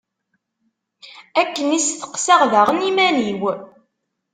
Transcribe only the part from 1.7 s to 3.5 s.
i steqsaɣ daɣen iman-iw.